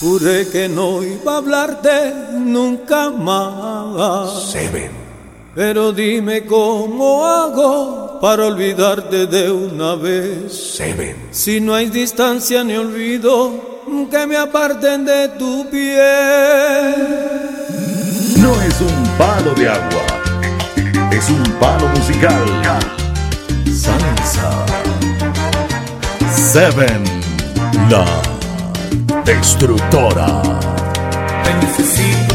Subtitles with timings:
[0.00, 4.52] Juré que no iba a hablarte nunca más.
[4.52, 4.92] Seven.
[5.56, 10.52] Pero dime cómo hago para olvidarte de una vez.
[10.76, 11.16] Seven.
[11.32, 16.94] Si no hay distancia ni olvido, que me aparten de tu piel.
[18.36, 20.06] No es un palo de agua,
[21.10, 22.44] es un palo musical.
[23.66, 24.64] Salsa.
[26.30, 27.02] Seven.
[27.90, 28.37] Love
[29.28, 30.40] destructora.
[31.44, 32.34] Te necesito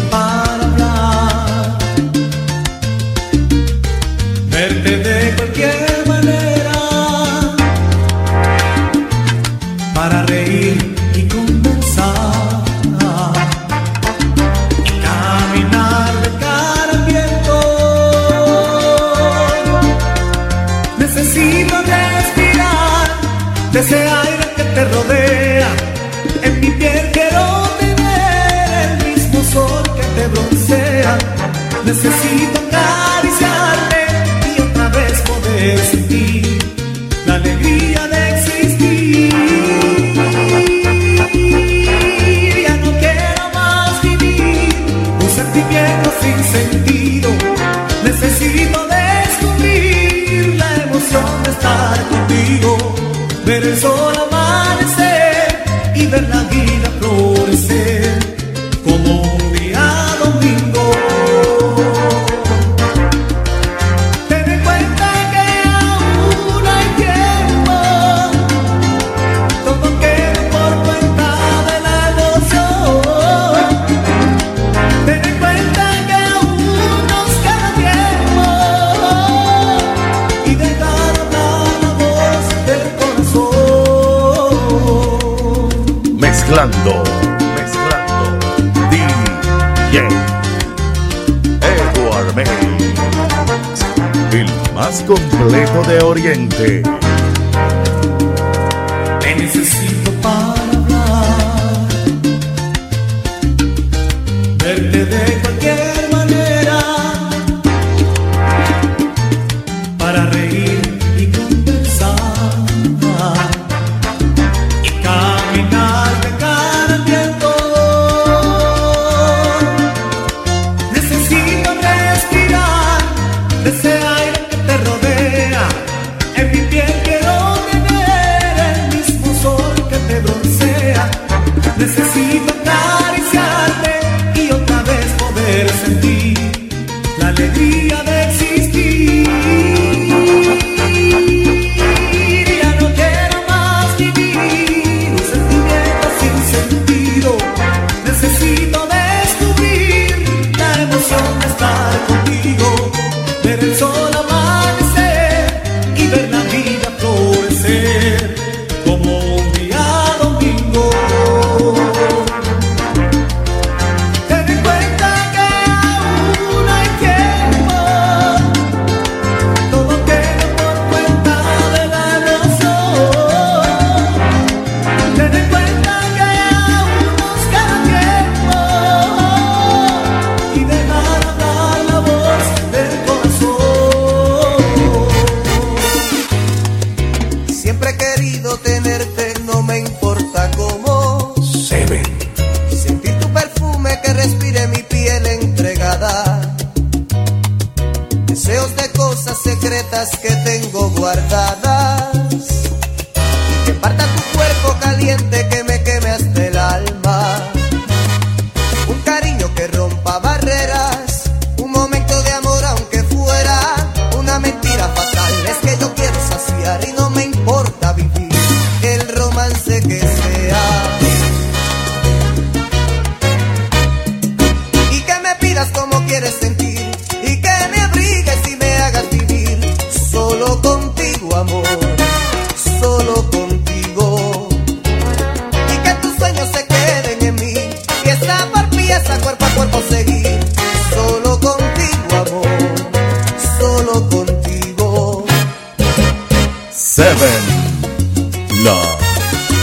[95.05, 96.83] completo de Oriente.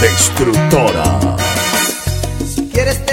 [0.00, 1.36] destructora.
[2.54, 3.04] Si quieres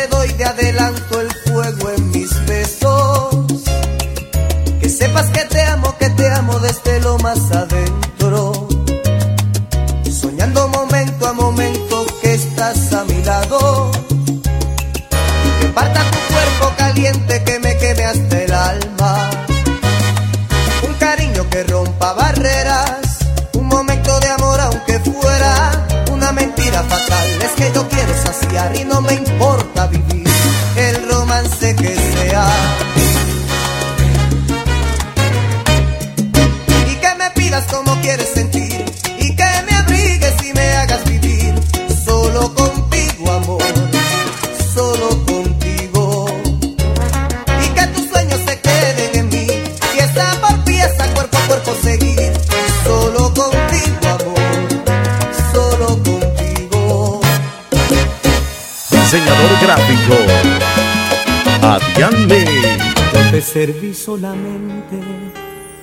[28.86, 29.27] no me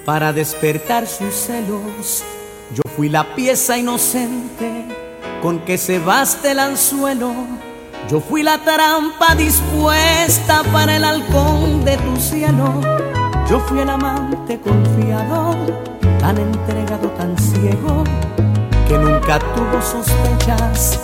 [0.04, 2.22] para despertar sus celos.
[2.74, 4.86] Yo fui la pieza inocente
[5.42, 7.32] con que cebaste el anzuelo.
[8.10, 12.80] Yo fui la trampa dispuesta para el halcón de tu cielo.
[13.48, 15.54] Yo fui el amante confiado,
[16.18, 18.04] tan entregado, tan ciego,
[18.88, 21.00] que nunca tuvo sospechas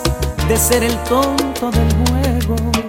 [0.47, 2.80] de ser el tonto del juego.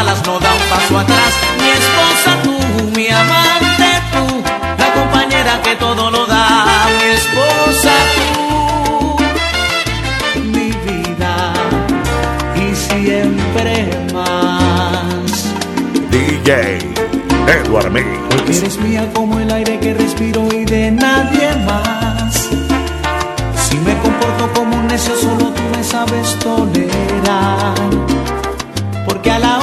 [0.00, 1.32] Malas no da un paso atrás.
[1.60, 2.56] Mi esposa tú,
[2.96, 4.26] mi amante tú,
[4.78, 6.46] la compañera que todo lo da.
[6.98, 8.30] Mi esposa tú
[10.56, 11.34] mi vida
[12.64, 13.74] y siempre
[14.14, 15.32] más.
[16.10, 16.78] DJ
[17.58, 18.02] Edward Me.
[18.30, 22.48] Porque eres mía como el aire que respiro y de nadie más.
[23.64, 27.74] Si me comporto como un necio, solo tú me sabes tolerar.
[29.06, 29.59] Porque a la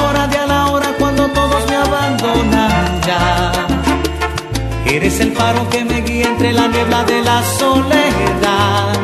[4.98, 8.94] eres el faro que me guía entre la niebla de la soledad.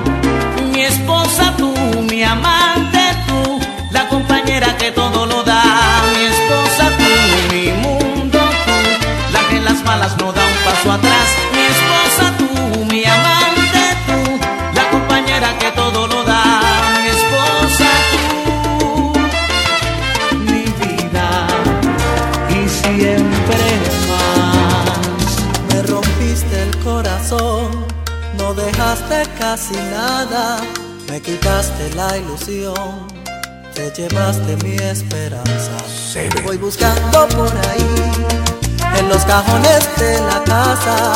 [0.72, 1.72] Mi esposa tú,
[2.10, 2.98] mi amante
[3.28, 3.60] tú,
[3.92, 5.62] la compañera que todo lo da.
[6.12, 10.92] Mi esposa tú, mi mundo tú, la que en las malas no da un paso
[10.92, 11.13] atrás.
[29.08, 30.58] Dejaste casi nada,
[31.08, 33.06] me quitaste la ilusión,
[33.74, 35.78] te llevaste mi esperanza.
[36.12, 36.44] Seven.
[36.44, 38.12] Voy buscando por ahí,
[38.98, 41.12] en los cajones de la casa,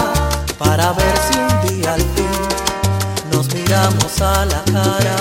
[0.58, 2.26] para ver si un día al fin
[3.32, 5.16] nos miramos a la cara.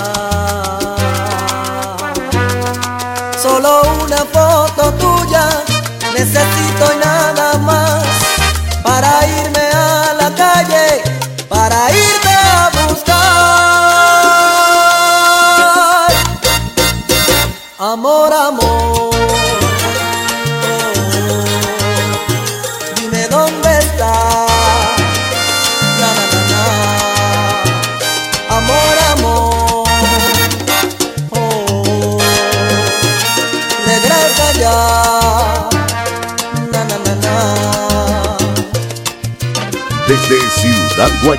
[3.40, 5.48] Solo una foto tuya
[6.12, 6.97] necesito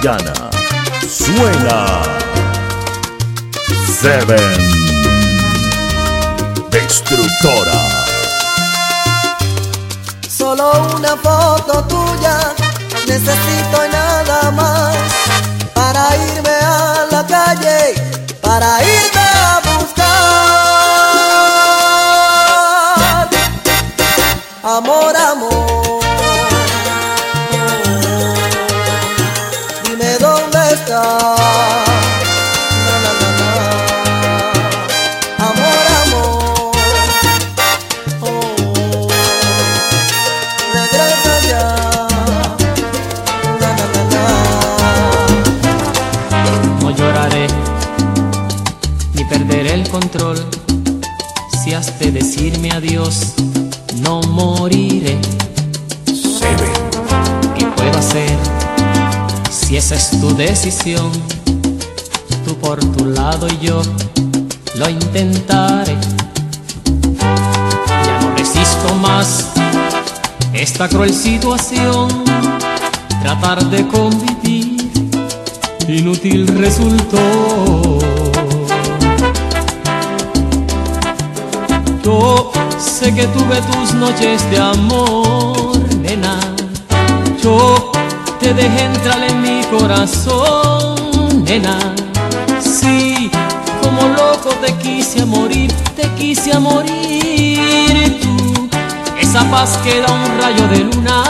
[0.01, 0.33] Guayana.
[1.07, 2.03] Suena.
[3.99, 4.69] Seven.
[10.29, 12.55] Solo una foto tuya
[13.07, 14.88] necesito nada más
[59.91, 61.11] esa es tu decisión?
[62.45, 63.81] Tú por tu lado y yo
[64.75, 65.97] lo intentaré.
[67.19, 69.47] Ya no resisto más
[70.53, 72.07] esta cruel situación.
[73.23, 74.91] Tratar de convivir,
[75.87, 77.17] inútil resultó.
[82.03, 86.39] Yo sé que tuve tus noches de amor, nena.
[87.41, 87.88] Yo
[88.39, 91.77] te dejé entrar en mi corazón, nena.
[92.59, 93.29] Sí,
[93.81, 98.19] como loco te quise morir, te quise morir.
[98.21, 98.69] Tú,
[99.19, 101.23] esa paz que da un rayo de luna,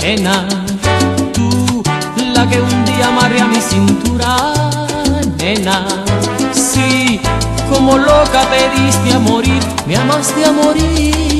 [0.00, 0.48] nena.
[1.32, 1.82] Tú,
[2.34, 4.36] la que un día amarré a mi cintura,
[5.38, 5.86] nena.
[6.52, 7.20] Sí
[7.72, 11.31] como loca pediste a morir, me amaste a morir.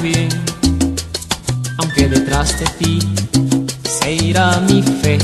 [0.00, 0.28] Bien,
[1.78, 2.98] aunque detrás de ti
[3.88, 5.18] se irá mi fe.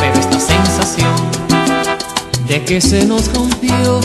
[0.00, 1.14] Pero esta sensación
[2.48, 4.00] de que se nos rompió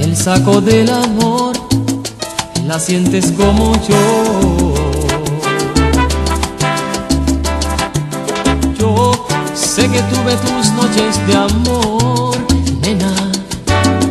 [0.00, 1.56] el saco del amor
[2.66, 4.74] la sientes como yo.
[8.78, 9.12] Yo
[9.54, 12.36] sé que tuve tus noches de amor,
[12.80, 13.12] nena.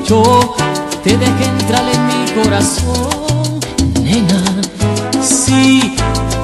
[0.05, 0.55] Yo
[1.03, 3.18] te dejé entrar en mi corazón,
[4.09, 4.43] nena.
[5.21, 5.95] Sí,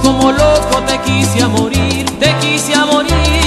[0.04, 3.45] como loco te quise a morir, te quise a morir.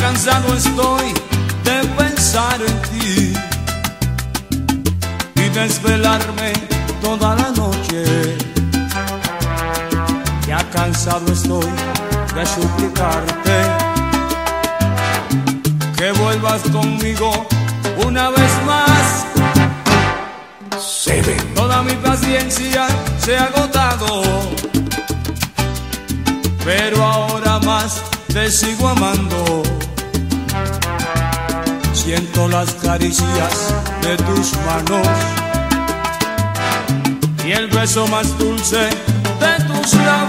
[0.00, 1.12] Cansado estoy
[1.64, 3.32] de pensar en ti
[5.36, 6.52] y desvelarme
[7.02, 8.36] toda la noche.
[10.48, 11.70] Ya cansado estoy
[12.34, 13.56] de suplicarte
[15.96, 17.46] que vuelvas conmigo
[18.06, 19.26] una vez más.
[21.54, 22.86] Toda mi paciencia
[23.18, 24.22] se ha agotado,
[26.64, 28.02] pero ahora más
[28.32, 29.62] te sigo amando.
[32.10, 35.06] Siento las caricias de tus manos
[37.46, 40.19] y el beso más dulce de tus labios.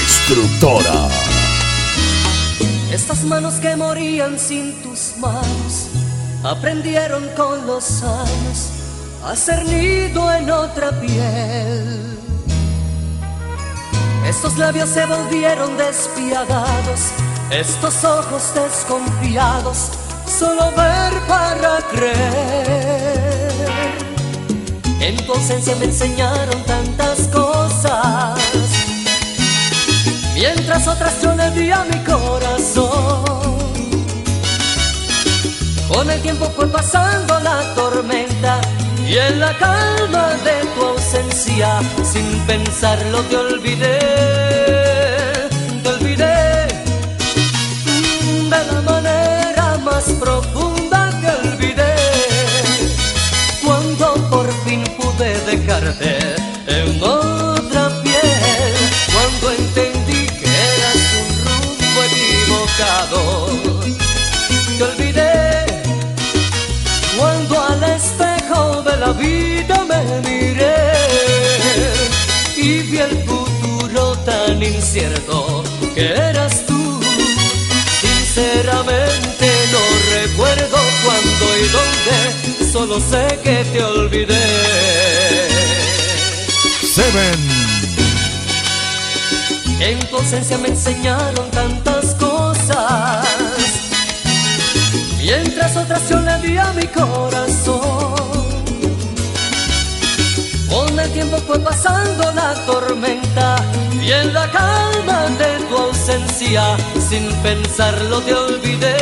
[0.00, 1.08] Destructora.
[2.92, 5.88] Estas manos que morían sin tus manos
[6.44, 8.58] aprendieron con los años
[9.24, 12.18] a ser nido en otra piel.
[14.26, 17.00] Estos labios se volvieron despiadados,
[17.50, 19.90] estos ojos desconfiados
[20.38, 23.48] solo ver para creer.
[25.00, 28.38] En tu ausencia me enseñaron tantas cosas,
[30.38, 33.24] mientras otras yo le di a mi corazón.
[35.88, 38.60] Con el tiempo fue pasando la tormenta
[39.06, 43.98] y en la calma de tu ausencia, sin pensarlo te olvidé,
[74.98, 75.62] tan incierto
[75.94, 77.00] que eras tú.
[78.00, 79.80] Sinceramente no
[80.14, 85.48] recuerdo cuándo y dónde, solo sé que te olvidé.
[86.94, 87.68] Seven.
[89.80, 93.24] En tu ausencia me enseñaron tantas cosas,
[95.16, 98.16] mientras otras yo le di a mi corazón.
[100.68, 103.57] Con el tiempo fue pasando la tormenta
[104.08, 108.96] y en la calma de tu ausencia, sin pensarlo te olvidé,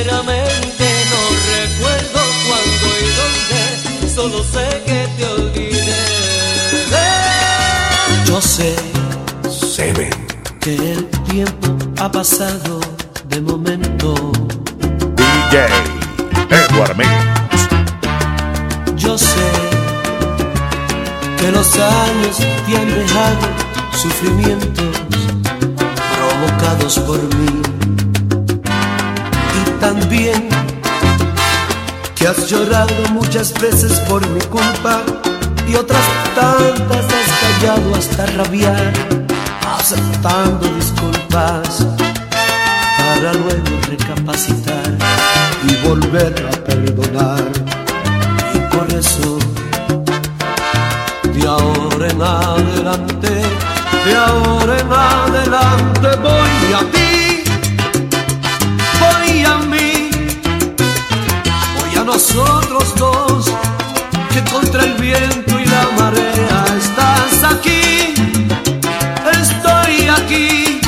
[0.00, 1.20] Sinceramente no
[1.58, 6.00] recuerdo cuándo y dónde, solo sé que te olvidé.
[8.24, 8.74] Yo sé
[9.50, 10.08] Seven.
[10.58, 12.80] que el tiempo ha pasado
[13.28, 14.32] de momento.
[15.16, 15.68] DJ
[16.48, 17.10] Edward Mix.
[18.96, 19.50] Yo sé
[21.36, 23.48] que los años te han dejado
[23.92, 24.96] sufrimientos
[26.16, 27.60] provocados por mí.
[29.80, 30.48] También
[32.14, 35.00] que has llorado muchas veces por mi culpa
[35.66, 38.92] y otras tantas has callado hasta rabiar,
[39.78, 41.86] aceptando disculpas
[42.98, 44.98] para luego recapacitar
[45.66, 47.44] y volver a perdonar.
[48.54, 49.38] Y por eso,
[51.32, 53.42] de ahora en adelante,
[54.04, 57.39] de ahora en adelante voy a ti,
[62.12, 63.44] nosotros dos,
[64.32, 68.14] que contra el viento y la marea estás aquí,
[69.40, 70.80] estoy aquí,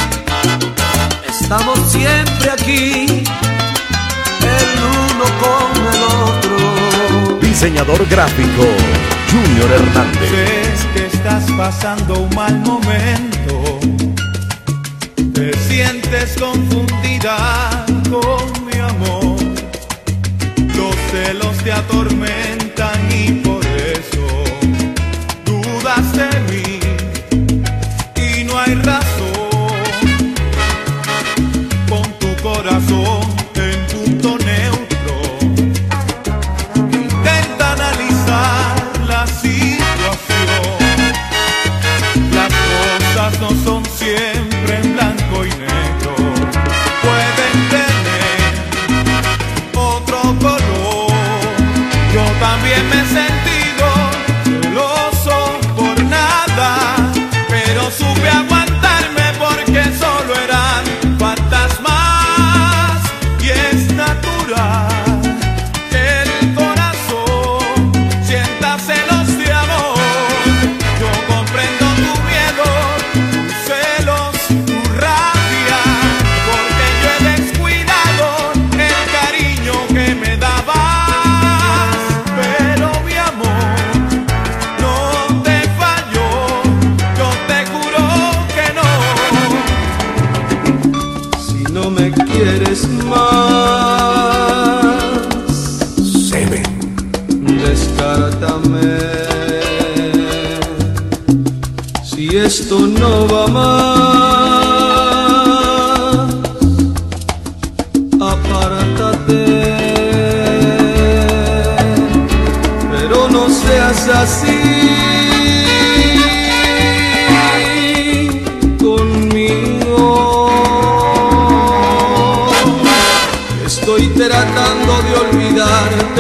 [1.31, 3.25] estamos siempre aquí,
[4.57, 7.39] el uno con el otro.
[7.41, 8.65] Diseñador gráfico
[9.31, 10.29] Junior Hernández.
[10.29, 13.79] Sé que estás pasando un mal momento.
[15.33, 17.82] Te sientes confundida
[21.73, 22.42] celos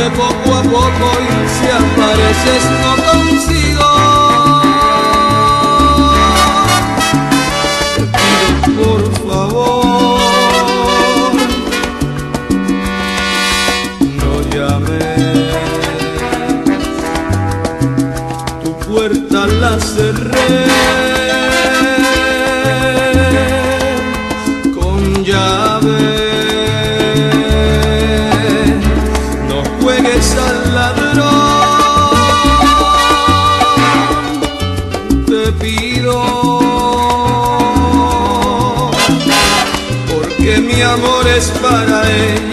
[0.02, 3.90] de poco a poco y si apareces no consigo.
[8.82, 10.18] Por favor,
[14.18, 15.52] no llames,
[18.64, 20.81] tu puerta la cerré.
[41.36, 42.51] es para él.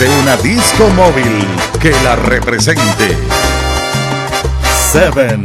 [0.00, 1.46] de una disco móvil
[1.78, 3.18] que la represente.
[4.90, 5.44] Seven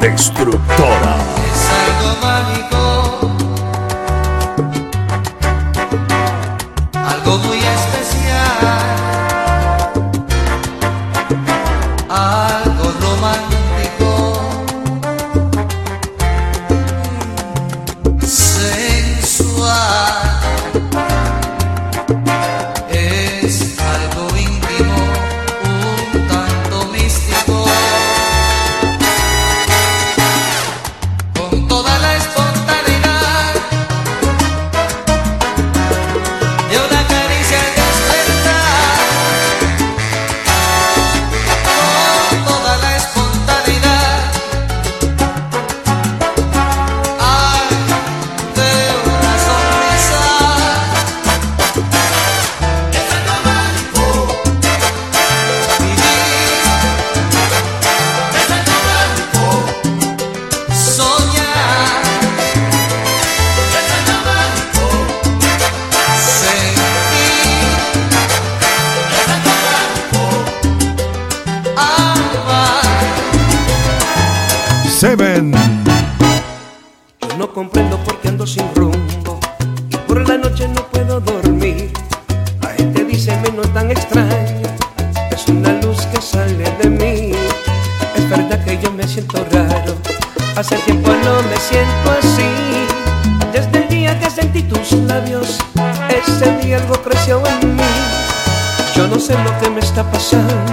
[0.00, 1.47] Destructora.
[74.98, 75.52] Seven.
[77.20, 79.38] Yo no comprendo por qué ando sin rumbo
[79.88, 81.92] y por la noche no puedo dormir.
[82.60, 84.60] La gente dice menos tan extraño.
[85.30, 87.30] es una luz que sale de mí.
[88.16, 89.94] Es verdad que yo me siento raro,
[90.56, 93.46] hace tiempo no me siento así.
[93.52, 95.58] Desde el día que sentí tus labios,
[96.08, 97.82] ese día algo creció en mí.
[98.96, 100.67] Yo no sé lo que me está pasando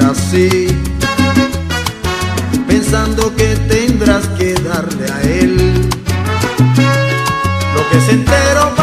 [0.00, 0.68] así,
[2.66, 5.90] pensando que tendrás que darle a él
[7.74, 8.81] lo que se entero.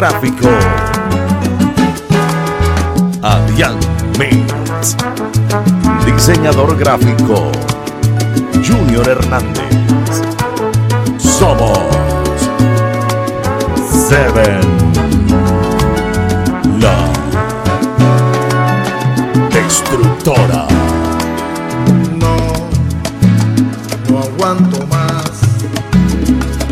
[0.00, 0.48] gráfico.
[3.20, 3.76] Adrián
[4.18, 4.96] Mintz,
[6.06, 7.52] diseñador gráfico.
[8.66, 9.62] Junior Hernández.
[11.18, 11.80] Somos
[14.08, 14.60] Seven
[16.80, 16.96] La
[19.50, 20.66] Destructora.
[22.16, 22.36] No,
[24.08, 25.30] no aguanto más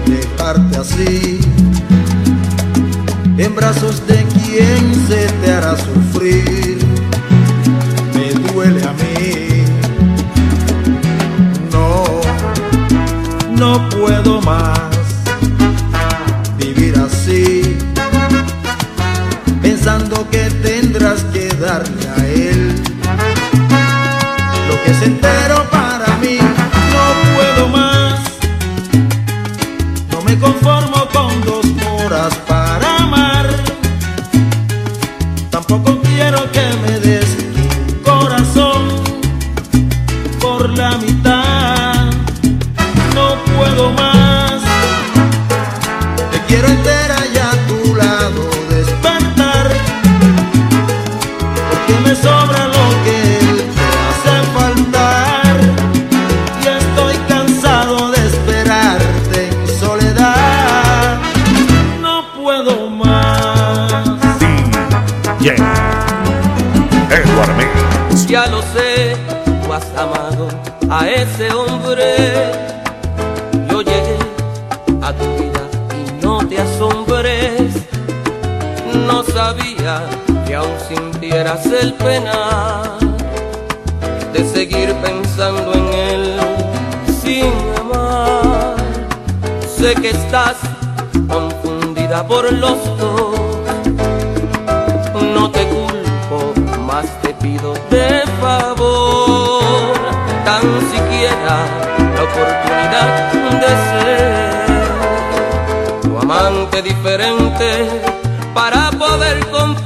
[0.07, 1.48] de parte así
[3.59, 6.79] brazos de quien se te hará sufrir.
[8.15, 9.65] Me duele a mí.
[11.73, 12.21] No,
[13.51, 14.79] no puedo más
[16.57, 17.77] vivir así,
[19.61, 22.75] pensando que tendrás que darle a él
[24.69, 25.78] lo que se entero para
[92.27, 93.39] por los dos.
[95.35, 96.53] No te culpo,
[96.87, 99.95] más te pido de favor,
[100.45, 101.67] tan siquiera
[102.15, 103.11] la oportunidad
[103.63, 104.49] de ser
[106.03, 107.69] tu amante diferente
[108.55, 109.78] para poder comprender,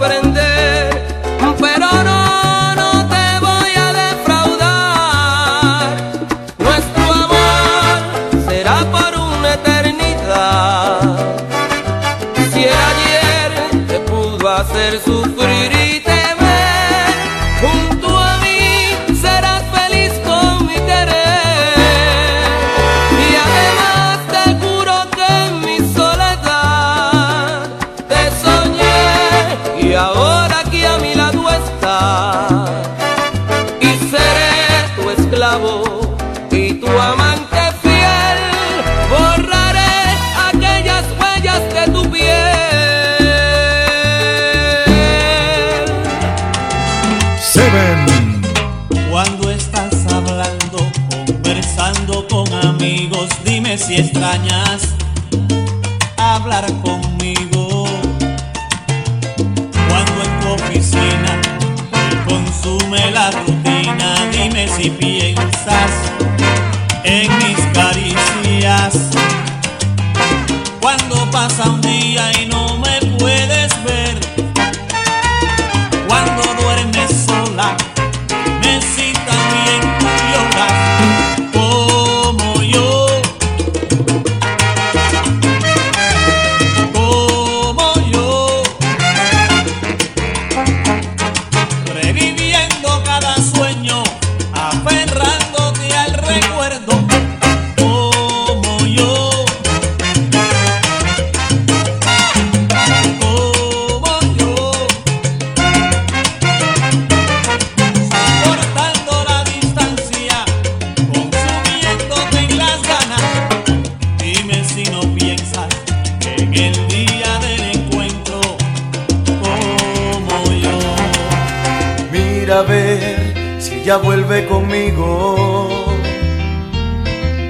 [124.41, 125.69] conmigo.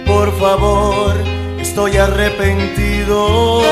[0.04, 1.14] Por favor,
[1.60, 3.62] estoy arrepentido.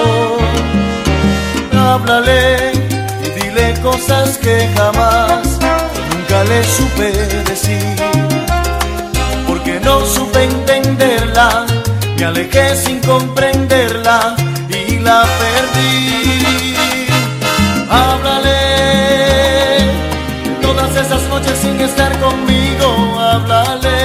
[1.73, 2.73] Háblale
[3.25, 5.59] y dile cosas que jamás
[6.11, 7.11] nunca le supe
[7.51, 7.97] decir.
[9.47, 11.67] Porque no supe entenderla,
[12.17, 14.37] me alejé sin comprenderla
[14.69, 16.77] y la perdí.
[17.91, 18.61] Háblale
[20.63, 23.99] todas esas noches estar conmigo, háblale.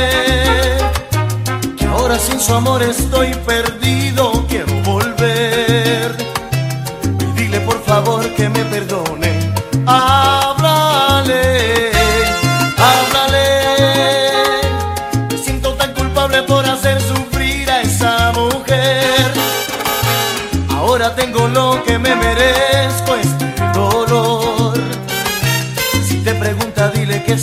[1.77, 4.14] Que ahora sin su amor estoy perdido,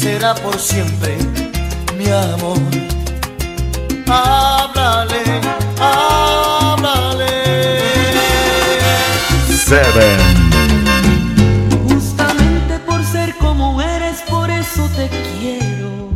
[0.02, 1.16] será por siempre,
[1.96, 2.58] mi amor.
[4.08, 5.22] Háblale,
[5.78, 7.34] háblale.
[9.68, 10.18] Seven.
[11.88, 16.10] Justamente por ser como eres, por eso te quiero.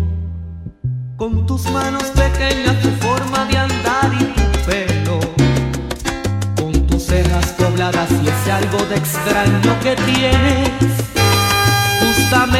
[1.16, 5.20] Con tus manos pequeñas, tu forma de andar y tu pelo.
[6.56, 11.06] Con tus cejas dobladas y ese algo de extraño que tienes.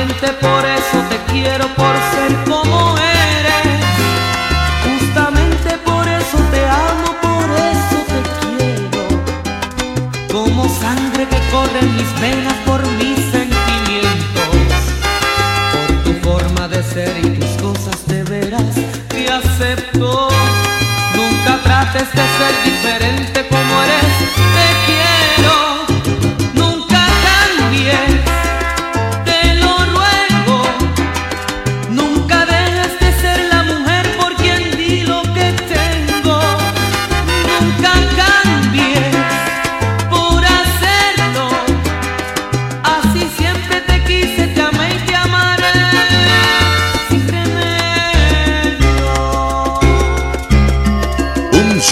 [0.07, 3.83] Justamente por eso te quiero, por ser como eres.
[4.85, 9.05] Justamente por eso te amo, por eso te quiero
[10.31, 14.49] como sangre que corre en mis venas por mis sentimientos,
[15.73, 18.75] por tu forma de ser y tus cosas de veras
[19.09, 20.29] te acepto.
[21.17, 24.36] Nunca trates de ser diferente como eres,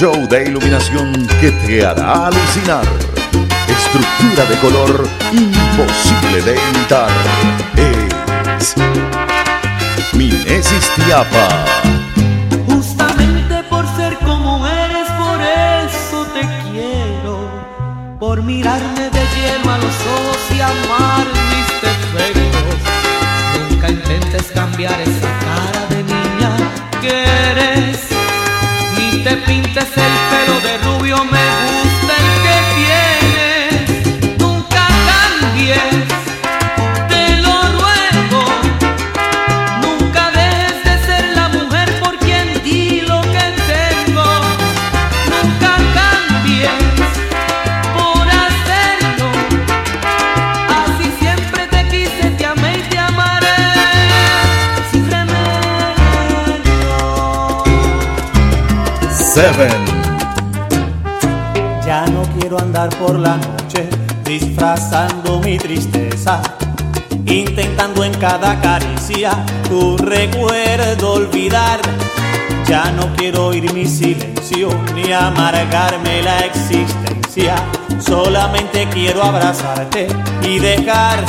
[0.05, 2.85] show de iluminación que te hará alucinar.
[3.67, 7.09] Estructura de color imposible de imitar.
[7.75, 8.75] Es
[10.13, 11.49] Minesis Tiapa.
[12.67, 17.49] Justamente por ser como eres, por eso te quiero.
[18.21, 21.44] Por mirarme de lleno a los ojos y amar
[59.35, 59.85] Seven.
[61.85, 63.89] Ya no quiero andar por la noche
[64.25, 66.41] disfrazando mi tristeza,
[67.27, 69.33] intentando en cada caricia
[69.69, 71.81] tu recuerdo olvidar.
[72.69, 77.57] Ya no quiero oír mi silencio ni amargarme la existencia.
[77.99, 80.07] Solamente quiero abrazarte
[80.43, 81.25] y dejar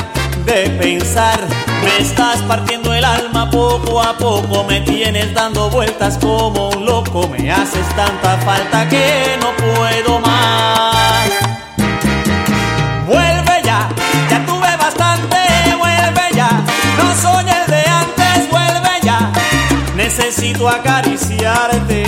[0.45, 1.39] de pensar.
[1.85, 7.27] Me estás partiendo el alma poco a poco, me tienes dando vueltas como un loco.
[7.27, 11.29] Me haces tanta falta que no puedo más.
[13.05, 13.87] Vuelve ya,
[14.31, 15.37] ya tuve bastante,
[15.77, 16.49] vuelve ya.
[16.97, 19.31] No soy el de antes, vuelve ya.
[19.95, 22.05] Necesito acariciarte.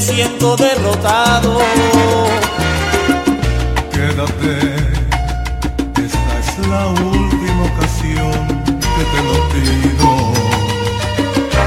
[0.00, 1.58] Siento derrotado.
[3.92, 4.54] Quédate,
[6.06, 8.32] esta es la última ocasión
[8.96, 10.10] que te lo pido.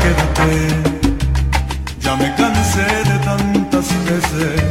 [0.01, 0.51] Quédate,
[1.99, 4.61] ya me cansé de tantas veces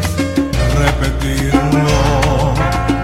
[0.79, 2.55] repetirlo.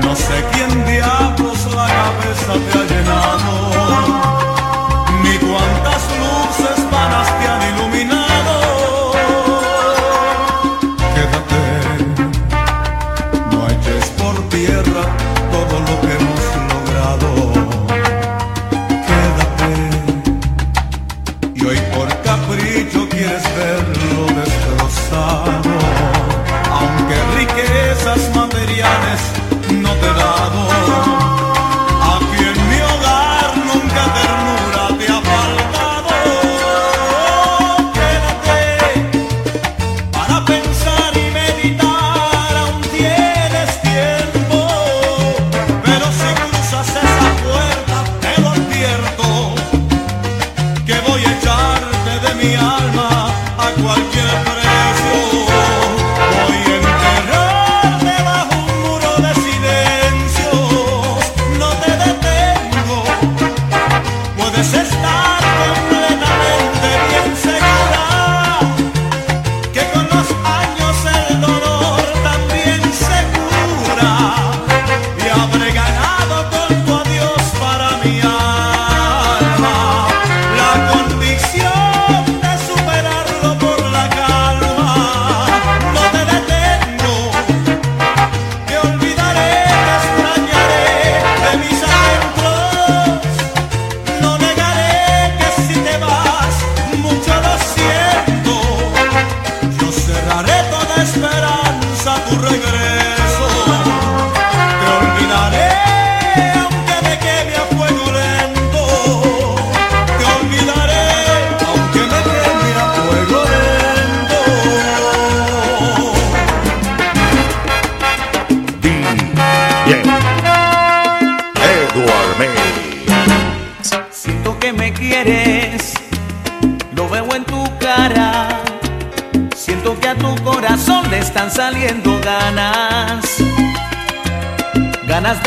[0.02, 4.17] No sé quién diablos la cabeza te ha llenado,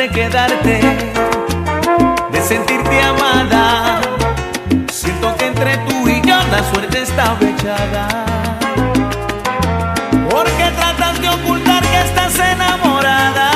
[0.02, 0.80] de quedarte,
[2.32, 4.02] de sentirte amada.
[4.92, 8.08] Siento que entre tú y yo la suerte está fechada.
[10.28, 13.52] Porque tratas de ocultar que estás enamorada.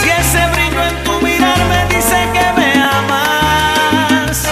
[0.00, 2.70] Si ese brillo en tu mirar me dice que me
[3.00, 4.48] amas,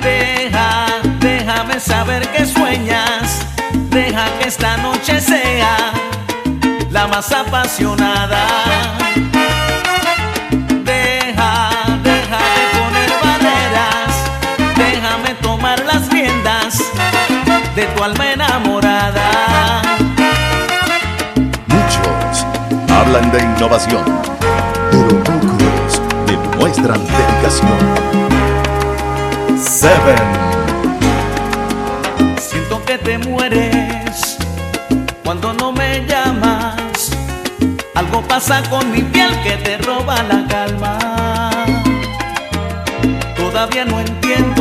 [0.00, 0.86] deja,
[1.20, 3.44] déjame saber que sueñas.
[3.90, 5.76] Deja que esta noche sea
[6.90, 8.01] la más apasionada.
[15.42, 16.78] tomar las riendas
[17.74, 19.82] de tu alma enamorada.
[21.66, 22.46] Muchos
[22.90, 24.04] hablan de innovación,
[24.90, 27.78] pero pocos demuestran dedicación.
[29.58, 30.16] Seven.
[32.38, 34.38] Siento que te mueres
[35.24, 37.10] cuando no me llamas.
[37.94, 40.98] Algo pasa con mi piel que te roba la calma.
[43.36, 44.51] Todavía no entiendo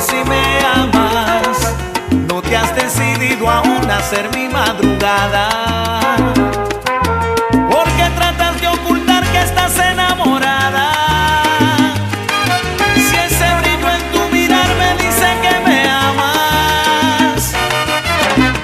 [0.00, 1.74] si me amas,
[2.28, 5.48] no te has decidido aún a ser mi madrugada.
[7.70, 10.92] Porque tratas de ocultar que estás enamorada.
[12.94, 17.52] Si ese brillo en tu mirar me dice que me amas,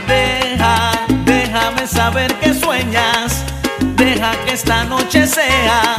[0.06, 0.92] deja,
[1.24, 3.44] déjame saber que sueñas.
[3.96, 5.96] Deja que esta noche sea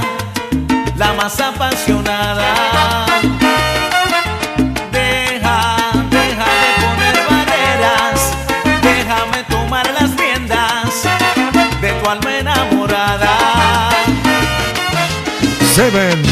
[0.96, 3.05] la más apasionada.
[15.76, 16.24] Seven.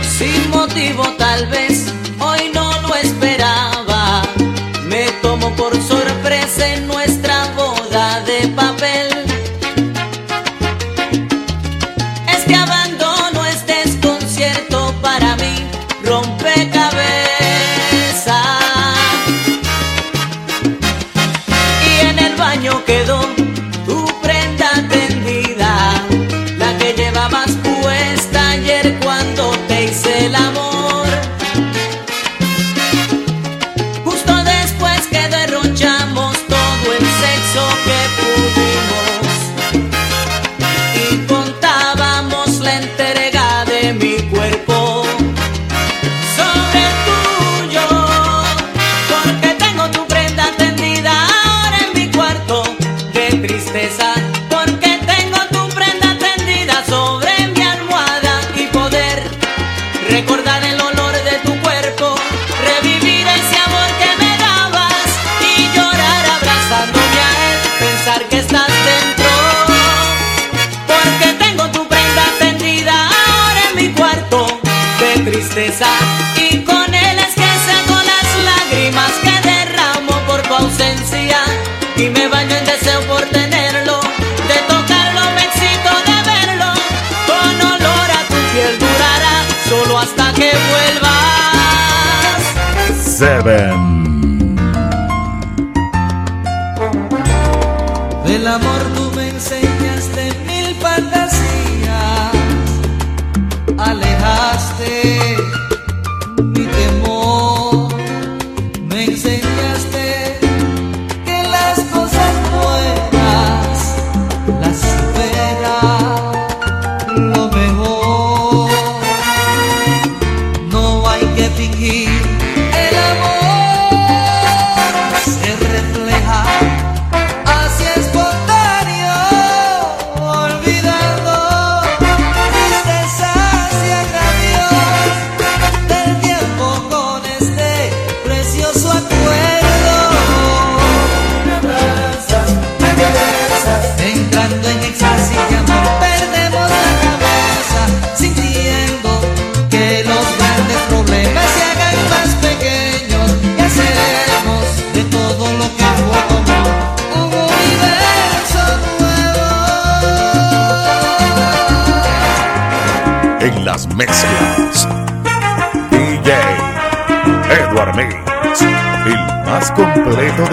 [0.00, 4.22] Sin motivo tal vez, hoy no lo esperaba.
[4.86, 9.08] Me tomo por sorpresa en nuestra boda de papel.
[12.26, 15.66] Este abandono es desconcierto para mí,
[16.02, 16.96] rompecabezas.
[21.86, 22.99] Y en el baño que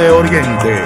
[0.10, 0.77] Oriente.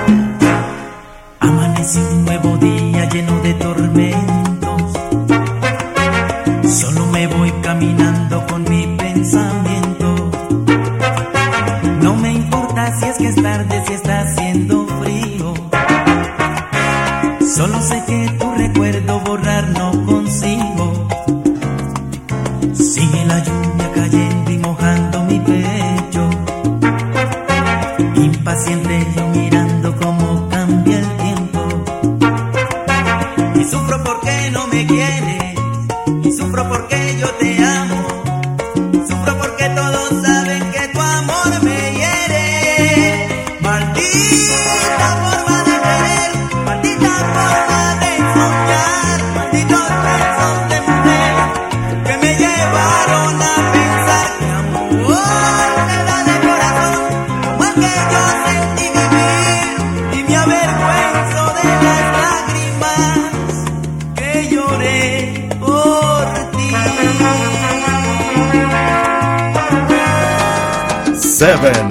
[71.61, 71.90] heaven.